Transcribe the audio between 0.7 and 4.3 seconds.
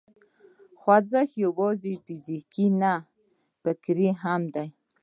خوځښت یوازې فزیکي نه، فکري